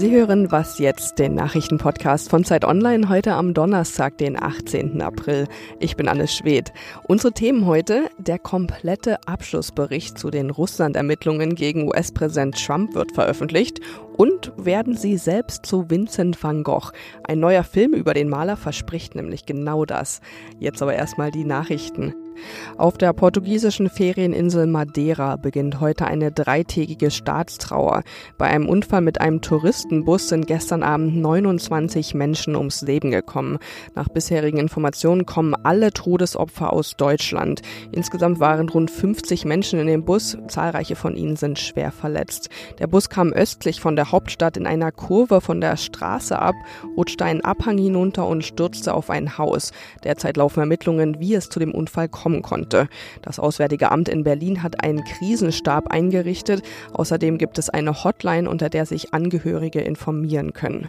[0.00, 5.02] Sie hören Was jetzt, den Nachrichtenpodcast von Zeit Online heute am Donnerstag, den 18.
[5.02, 5.46] April.
[5.78, 6.72] Ich bin Anne Schwedt.
[7.06, 13.80] Unsere Themen heute, der komplette Abschlussbericht zu den Russland-Ermittlungen gegen US-Präsident Trump wird veröffentlicht
[14.16, 16.92] und werden Sie selbst zu Vincent van Gogh.
[17.24, 20.22] Ein neuer Film über den Maler verspricht nämlich genau das.
[20.58, 22.14] Jetzt aber erstmal die Nachrichten.
[22.76, 28.02] Auf der portugiesischen Ferieninsel Madeira beginnt heute eine dreitägige Staatstrauer.
[28.38, 33.58] Bei einem Unfall mit einem Touristenbus sind gestern Abend 29 Menschen ums Leben gekommen.
[33.94, 37.60] Nach bisherigen Informationen kommen alle Todesopfer aus Deutschland.
[37.92, 42.48] Insgesamt waren rund 50 Menschen in dem Bus, zahlreiche von ihnen sind schwer verletzt.
[42.78, 46.54] Der Bus kam östlich von der Hauptstadt in einer Kurve von der Straße ab,
[46.96, 49.72] rutschte einen Abhang hinunter und stürzte auf ein Haus.
[50.02, 52.88] Derzeit laufen Ermittlungen, wie es zu dem Unfall kommt kommen konnte.
[53.22, 56.62] Das Auswärtige Amt in Berlin hat einen Krisenstab eingerichtet.
[56.92, 60.88] Außerdem gibt es eine Hotline, unter der sich Angehörige informieren können.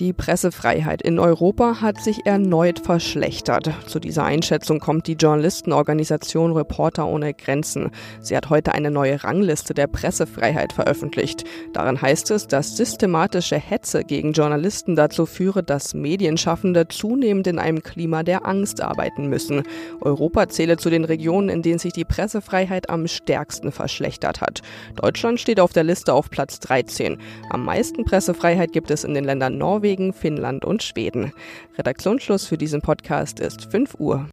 [0.00, 3.70] Die Pressefreiheit in Europa hat sich erneut verschlechtert.
[3.86, 7.90] Zu dieser Einschätzung kommt die Journalistenorganisation Reporter ohne Grenzen.
[8.20, 11.44] Sie hat heute eine neue Rangliste der Pressefreiheit veröffentlicht.
[11.72, 17.82] Darin heißt es, dass systematische Hetze gegen Journalisten dazu führe, dass Medienschaffende zunehmend in einem
[17.82, 19.62] Klima der Angst arbeiten müssen.
[20.00, 24.62] Europa zähle zu den Regionen, in denen sich die Pressefreiheit am stärksten verschlechtert hat.
[24.96, 27.16] Deutschland steht auf der Liste auf Platz 13.
[27.50, 31.32] Am meisten Pressefreiheit gibt es in den Ländern Norwegen, Finnland und Schweden.
[31.78, 34.28] Redaktionsschluss für diesen Podcast ist 5 Uhr.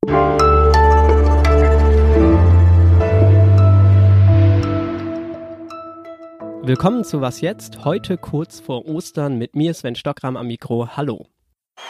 [6.64, 7.86] Willkommen zu Was jetzt?
[7.86, 10.90] Heute kurz vor Ostern mit mir Sven Stockram am Mikro.
[10.98, 11.28] Hallo.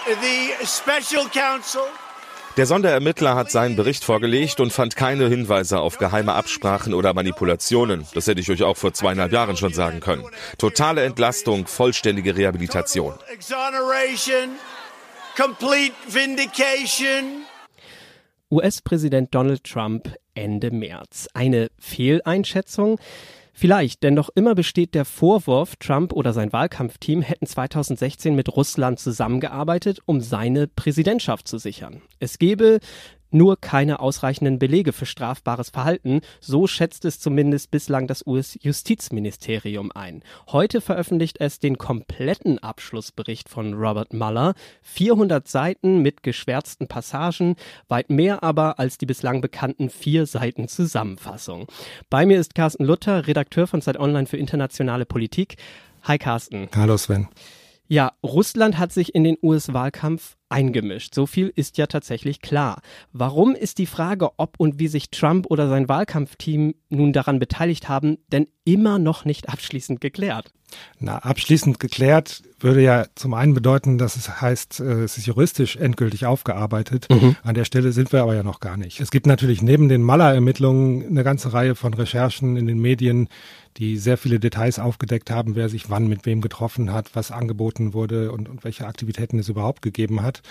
[0.06, 1.84] The Special Counsel
[2.58, 8.06] der Sonderermittler hat seinen Bericht vorgelegt und fand keine Hinweise auf geheime Absprachen oder Manipulationen.
[8.14, 10.24] Das hätte ich euch auch vor zweieinhalb Jahren schon sagen können.
[10.58, 13.14] Totale Entlastung, vollständige Rehabilitation.
[18.52, 21.28] US-Präsident Donald Trump Ende März.
[21.34, 23.00] Eine Fehleinschätzung?
[23.58, 29.00] Vielleicht, denn noch immer besteht der Vorwurf, Trump oder sein Wahlkampfteam hätten 2016 mit Russland
[29.00, 32.02] zusammengearbeitet, um seine Präsidentschaft zu sichern.
[32.20, 32.82] Es gebe
[33.36, 36.22] nur keine ausreichenden Belege für strafbares Verhalten.
[36.40, 40.24] So schätzt es zumindest bislang das US-Justizministerium ein.
[40.48, 44.56] Heute veröffentlicht es den kompletten Abschlussbericht von Robert Mueller.
[44.82, 47.56] 400 Seiten mit geschwärzten Passagen,
[47.90, 51.68] weit mehr aber als die bislang bekannten vier Seiten Zusammenfassung.
[52.10, 55.58] Bei mir ist Carsten Luther, Redakteur von Zeit Online für internationale Politik.
[56.04, 56.70] Hi Carsten.
[56.76, 57.28] Hallo Sven.
[57.88, 61.14] Ja, Russland hat sich in den US-Wahlkampf eingemischt.
[61.14, 62.82] So viel ist ja tatsächlich klar.
[63.12, 67.90] Warum ist die Frage, ob und wie sich Trump oder sein Wahlkampfteam nun daran beteiligt
[67.90, 70.52] haben, denn immer noch nicht abschließend geklärt?
[71.00, 75.76] Na, abschließend geklärt würde ja zum einen bedeuten, dass es heißt, äh, es ist juristisch
[75.76, 77.08] endgültig aufgearbeitet.
[77.10, 77.36] Mhm.
[77.44, 79.00] An der Stelle sind wir aber ja noch gar nicht.
[79.00, 83.30] Es gibt natürlich neben den Maller-Ermittlungen eine ganze Reihe von Recherchen in den Medien,
[83.78, 87.94] die sehr viele Details aufgedeckt haben, wer sich wann mit wem getroffen hat, was angeboten
[87.94, 90.42] wurde und, und welche Aktivitäten es überhaupt gegeben hat.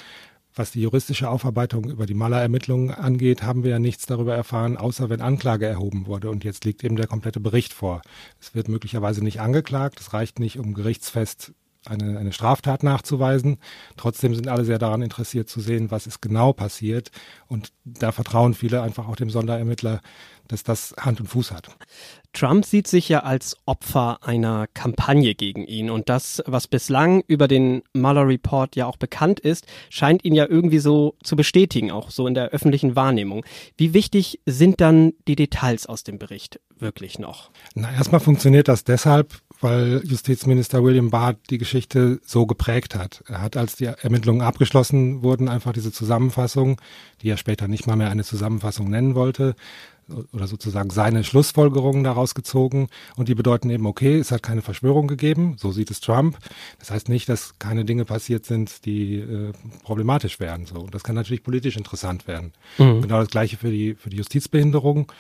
[0.57, 5.11] Was die juristische Aufarbeitung über die Maler-Ermittlungen angeht, haben wir ja nichts darüber erfahren, außer
[5.11, 6.31] wenn Anklage erhoben wurde.
[6.31, 8.03] Und jetzt liegt eben der komplette Bericht vor.
[8.41, 9.99] Es wird möglicherweise nicht angeklagt.
[9.99, 11.55] Es reicht nicht, um gerichtsfest
[11.87, 13.59] eine, eine Straftat nachzuweisen.
[13.97, 17.11] Trotzdem sind alle sehr daran interessiert zu sehen, was ist genau passiert.
[17.47, 20.01] Und da vertrauen viele einfach auch dem Sonderermittler,
[20.49, 21.69] dass das Hand und Fuß hat.
[22.33, 25.89] Trump sieht sich ja als Opfer einer Kampagne gegen ihn.
[25.89, 30.47] Und das, was bislang über den Mueller Report ja auch bekannt ist, scheint ihn ja
[30.47, 33.45] irgendwie so zu bestätigen, auch so in der öffentlichen Wahrnehmung.
[33.77, 37.51] Wie wichtig sind dann die Details aus dem Bericht wirklich noch?
[37.75, 43.25] Na, erstmal funktioniert das deshalb, weil Justizminister William Barr die Geschichte so geprägt hat.
[43.27, 46.81] Er hat, als die Ermittlungen abgeschlossen wurden, einfach diese Zusammenfassung,
[47.23, 49.57] die er später nicht mal mehr eine Zusammenfassung nennen wollte,
[50.33, 55.09] oder sozusagen seine Schlussfolgerungen daraus gezogen und die bedeuten eben, okay, es hat keine Verschwörung
[55.09, 56.37] gegeben, so sieht es Trump.
[56.79, 59.53] Das heißt nicht, dass keine Dinge passiert sind, die äh,
[59.83, 60.67] problematisch wären.
[60.67, 62.53] So, das kann natürlich politisch interessant werden.
[62.77, 63.01] Mhm.
[63.01, 65.11] Genau das gleiche für die für die Justizbehinderung.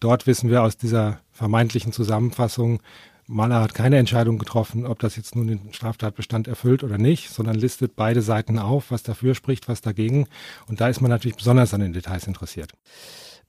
[0.00, 2.80] Dort wissen wir aus dieser vermeintlichen Zusammenfassung,
[3.28, 7.56] Mahler hat keine Entscheidung getroffen, ob das jetzt nun den Straftatbestand erfüllt oder nicht, sondern
[7.56, 10.26] listet beide Seiten auf, was dafür spricht, was dagegen.
[10.68, 12.72] Und da ist man natürlich besonders an den Details interessiert.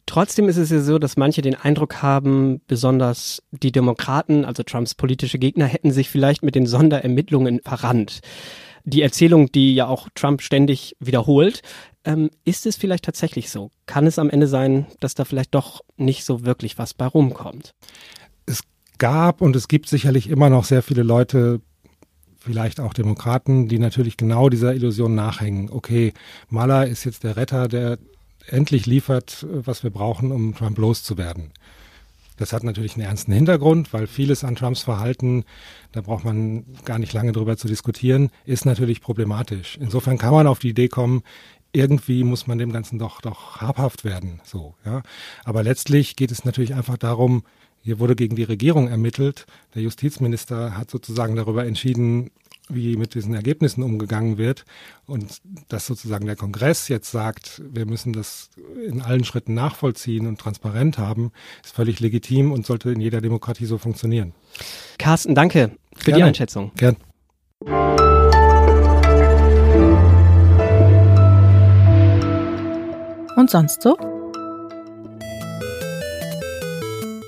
[0.08, 4.96] Trotzdem ist es ja so, dass manche den Eindruck haben, besonders die Demokraten, also Trumps
[4.96, 8.22] politische Gegner, hätten sich vielleicht mit den Sonderermittlungen verrannt.
[8.86, 11.62] Die Erzählung, die ja auch Trump ständig wiederholt,
[12.06, 13.70] ähm, ist es vielleicht tatsächlich so?
[13.86, 17.74] Kann es am Ende sein, dass da vielleicht doch nicht so wirklich was bei rumkommt?
[18.98, 21.62] Gab und es gibt sicherlich immer noch sehr viele Leute,
[22.40, 25.70] vielleicht auch Demokraten, die natürlich genau dieser Illusion nachhängen.
[25.70, 26.14] Okay,
[26.50, 27.98] Mala ist jetzt der Retter, der
[28.48, 31.52] endlich liefert, was wir brauchen, um Trump loszuwerden.
[32.38, 35.44] Das hat natürlich einen ernsten Hintergrund, weil vieles an Trumps Verhalten,
[35.92, 39.78] da braucht man gar nicht lange drüber zu diskutieren, ist natürlich problematisch.
[39.82, 41.24] Insofern kann man auf die Idee kommen,
[41.74, 45.02] irgendwie muss man dem Ganzen doch, doch habhaft werden, so, ja.
[45.44, 47.44] Aber letztlich geht es natürlich einfach darum,
[47.88, 49.46] hier wurde gegen die Regierung ermittelt.
[49.74, 52.32] Der Justizminister hat sozusagen darüber entschieden,
[52.68, 54.66] wie mit diesen Ergebnissen umgegangen wird.
[55.06, 55.40] Und
[55.70, 58.50] dass sozusagen der Kongress jetzt sagt, wir müssen das
[58.86, 61.32] in allen Schritten nachvollziehen und transparent haben,
[61.64, 64.34] ist völlig legitim und sollte in jeder Demokratie so funktionieren.
[64.98, 66.18] Carsten, danke für Gerne.
[66.18, 66.74] die Einschätzung.
[66.76, 66.98] Gern.
[73.38, 74.17] Und sonst so?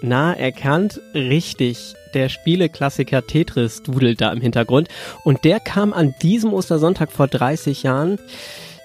[0.01, 1.94] Na, erkannt, richtig.
[2.13, 4.88] Der Spieleklassiker Tetris dudelt da im Hintergrund.
[5.24, 8.18] Und der kam an diesem Ostersonntag vor 30 Jahren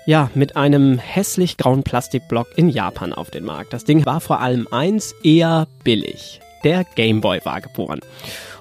[0.07, 3.73] ja, mit einem hässlich grauen Plastikblock in Japan auf den Markt.
[3.73, 6.41] Das Ding war vor allem eins eher billig.
[6.63, 8.01] Der Gameboy war geboren.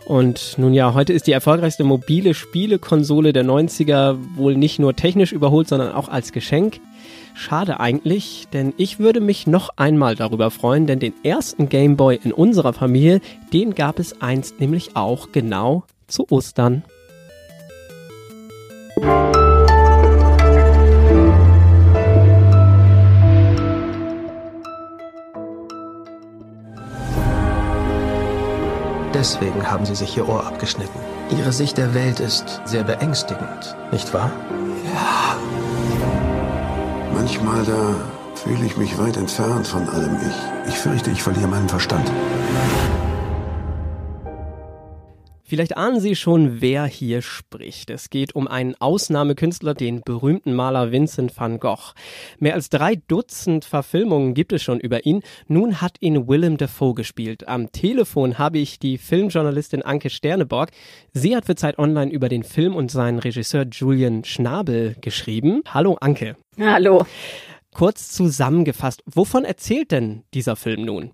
[0.05, 5.31] Und nun ja, heute ist die erfolgreichste mobile Spielekonsole der 90er wohl nicht nur technisch
[5.31, 6.79] überholt, sondern auch als Geschenk.
[7.35, 12.31] Schade eigentlich, denn ich würde mich noch einmal darüber freuen, denn den ersten Gameboy in
[12.31, 13.21] unserer Familie,
[13.53, 16.83] den gab es einst nämlich auch genau zu Ostern.
[29.13, 31.00] Deswegen haben Sie sich Ihr Ohr abgeschnitten.
[31.38, 34.31] Ihre Sicht der Welt ist sehr beängstigend, nicht wahr?
[34.86, 35.38] Ja.
[37.13, 37.95] Manchmal da
[38.36, 40.69] fühle ich mich weit entfernt von allem Ich.
[40.74, 42.12] Ich fürchte, ich verliere meinen Verstand.
[45.53, 47.91] Vielleicht ahnen Sie schon, wer hier spricht.
[47.91, 51.94] Es geht um einen Ausnahmekünstler, den berühmten Maler Vincent van Gogh.
[52.39, 55.21] Mehr als drei Dutzend Verfilmungen gibt es schon über ihn.
[55.47, 57.47] Nun hat ihn Willem Dafoe gespielt.
[57.47, 60.71] Am Telefon habe ich die Filmjournalistin Anke Sterneborg.
[61.11, 65.61] Sie hat für Zeit Online über den Film und seinen Regisseur Julian Schnabel geschrieben.
[65.71, 66.35] Hallo Anke.
[66.59, 67.05] Hallo.
[67.75, 71.11] Kurz zusammengefasst, wovon erzählt denn dieser Film nun?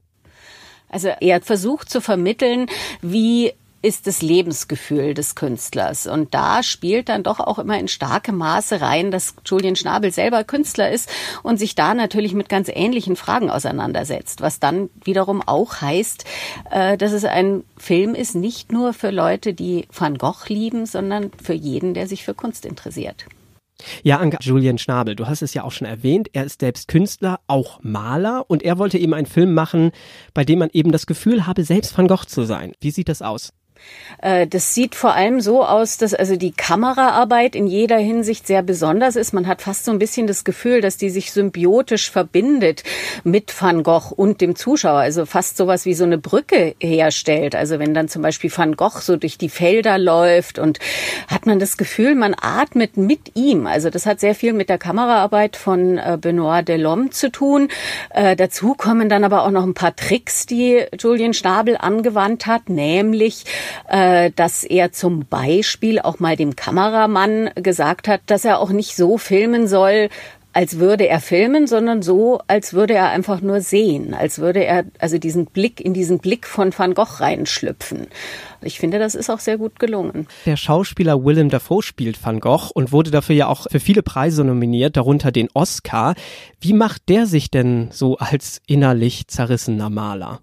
[0.87, 2.67] Also er hat versucht zu vermitteln,
[3.01, 6.07] wie ist das Lebensgefühl des Künstlers.
[6.07, 10.43] Und da spielt dann doch auch immer in starkem Maße rein, dass Julian Schnabel selber
[10.43, 11.09] Künstler ist
[11.43, 14.41] und sich da natürlich mit ganz ähnlichen Fragen auseinandersetzt.
[14.41, 16.25] Was dann wiederum auch heißt,
[16.71, 21.31] äh, dass es ein Film ist, nicht nur für Leute, die Van Gogh lieben, sondern
[21.41, 23.25] für jeden, der sich für Kunst interessiert.
[24.03, 27.39] Ja, Anke, Julian Schnabel, du hast es ja auch schon erwähnt, er ist selbst Künstler,
[27.47, 29.91] auch Maler und er wollte eben einen Film machen,
[30.33, 32.73] bei dem man eben das Gefühl habe, selbst Van Gogh zu sein.
[32.81, 33.53] Wie sieht das aus?
[34.21, 38.63] Äh, das sieht vor allem so aus, dass also die Kameraarbeit in jeder Hinsicht sehr
[38.63, 39.33] besonders ist.
[39.33, 42.83] Man hat fast so ein bisschen das Gefühl, dass die sich symbiotisch verbindet
[43.23, 44.99] mit Van Gogh und dem Zuschauer.
[44.99, 47.55] Also fast sowas wie so eine Brücke herstellt.
[47.55, 50.79] Also wenn dann zum Beispiel Van Gogh so durch die Felder läuft und
[51.27, 53.67] hat man das Gefühl, man atmet mit ihm.
[53.67, 57.69] Also das hat sehr viel mit der Kameraarbeit von äh, Benoit Delhomme zu tun.
[58.09, 62.69] Äh, dazu kommen dann aber auch noch ein paar Tricks, die Julian Schnabel angewandt hat,
[62.69, 63.45] nämlich
[63.87, 68.95] äh, dass er zum Beispiel auch mal dem Kameramann gesagt hat, dass er auch nicht
[68.95, 70.09] so filmen soll,
[70.51, 74.85] als würde er filmen, sondern so, als würde er einfach nur sehen, als würde er
[74.97, 78.07] also diesen Blick in diesen Blick von Van Gogh reinschlüpfen.
[78.61, 80.27] Ich finde, das ist auch sehr gut gelungen.
[80.45, 84.43] Der Schauspieler Willem Dafoe spielt Van Gogh und wurde dafür ja auch für viele Preise
[84.43, 86.15] nominiert, darunter den Oscar.
[86.59, 90.41] Wie macht der sich denn so als innerlich zerrissener Maler?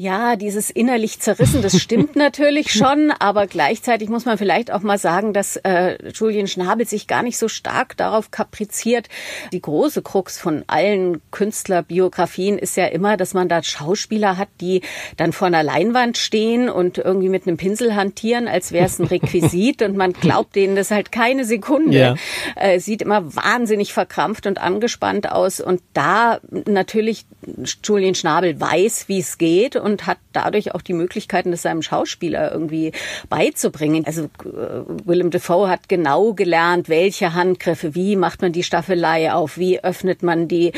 [0.00, 4.96] Ja, dieses innerlich zerrissen, das stimmt natürlich schon, aber gleichzeitig muss man vielleicht auch mal
[4.96, 9.10] sagen, dass äh, Julian Schnabel sich gar nicht so stark darauf kapriziert.
[9.52, 14.80] Die große Krux von allen Künstlerbiografien ist ja immer, dass man da Schauspieler hat, die
[15.18, 19.06] dann vor einer Leinwand stehen und irgendwie mit einem Pinsel hantieren, als wäre es ein
[19.06, 21.98] Requisit und man glaubt denen das halt keine Sekunde.
[21.98, 22.14] Ja.
[22.56, 27.26] Äh, sieht immer wahnsinnig verkrampft und angespannt aus und da natürlich
[27.82, 32.52] Julian Schnabel weiß, wie es geht und hat dadurch auch die Möglichkeiten, das seinem Schauspieler
[32.52, 32.92] irgendwie
[33.28, 34.04] beizubringen.
[34.06, 39.58] Also äh, Willem Dafoe hat genau gelernt, welche Handgriffe, wie macht man die Staffelei auf,
[39.58, 40.72] wie öffnet man die,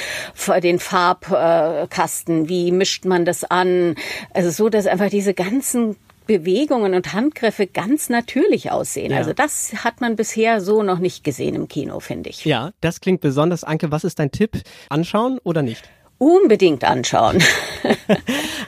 [0.63, 3.97] den Farbkasten, wie mischt man das an.
[4.33, 9.11] Also so, dass einfach diese ganzen Bewegungen und Handgriffe ganz natürlich aussehen.
[9.13, 9.19] Ja.
[9.19, 12.45] Also das hat man bisher so noch nicht gesehen im Kino, finde ich.
[12.45, 13.65] Ja, das klingt besonders.
[13.65, 14.63] Anke, was ist dein Tipp?
[14.89, 15.89] Anschauen oder nicht?
[16.23, 17.43] Unbedingt anschauen.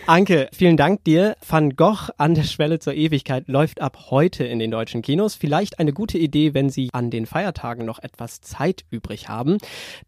[0.07, 1.37] Anke, vielen Dank dir.
[1.49, 5.37] Van Gogh an der Schwelle zur Ewigkeit läuft ab heute in den deutschen Kinos.
[5.37, 9.59] Vielleicht eine gute Idee, wenn Sie an den Feiertagen noch etwas Zeit übrig haben.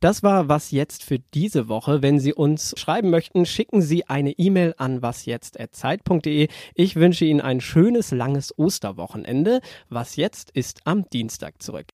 [0.01, 2.03] Das war was jetzt für diese Woche.
[2.03, 6.49] Wenn Sie uns schreiben möchten, schicken Sie eine E-Mail an wasjetzt@zeit.de.
[6.75, 9.61] Ich wünsche Ihnen ein schönes langes Osterwochenende.
[9.89, 11.87] Was jetzt ist am Dienstag zurück.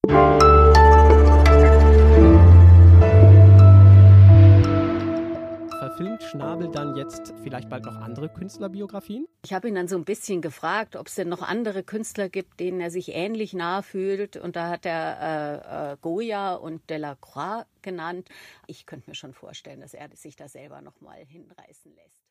[7.42, 9.26] Vielleicht bald noch andere Künstlerbiografien?
[9.44, 12.60] Ich habe ihn dann so ein bisschen gefragt, ob es denn noch andere Künstler gibt,
[12.60, 14.36] denen er sich ähnlich nahe fühlt.
[14.36, 18.28] Und da hat er äh, äh, Goya und Delacroix genannt.
[18.66, 22.21] Ich könnte mir schon vorstellen, dass er sich da selber noch mal hinreißen lässt.